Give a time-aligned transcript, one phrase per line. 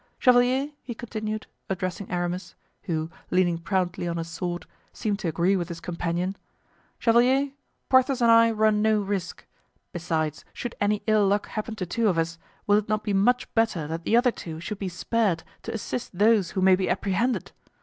[0.17, 2.55] Chevalier," he continued, addressing Aramis,
[2.85, 6.35] who, leaning proudly on his sword, seemed to agree with his companion,
[6.97, 7.51] "Chevalier,
[7.87, 9.45] Porthos and I run no risk;
[9.93, 13.53] besides, should any ill luck happen to two of us, will it not be much
[13.53, 17.51] better that the other two should be spared to assist those who may be apprehended?